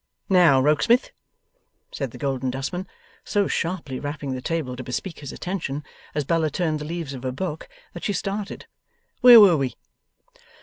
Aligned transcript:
'Now, 0.29 0.59
Rokesmith,' 0.59 1.11
said 1.91 2.09
the 2.09 2.17
Golden 2.17 2.49
Dustman, 2.49 2.87
so 3.23 3.45
sharply 3.47 3.99
rapping 3.99 4.31
the 4.33 4.41
table 4.41 4.75
to 4.75 4.83
bespeak 4.83 5.19
his 5.19 5.31
attention 5.31 5.83
as 6.15 6.25
Bella 6.25 6.49
turned 6.49 6.79
the 6.79 6.85
leaves 6.85 7.13
of 7.13 7.21
her 7.21 7.31
book, 7.31 7.69
that 7.93 8.03
she 8.05 8.13
started; 8.13 8.65
'where 9.21 9.39
were 9.39 9.55
we? 9.57 9.75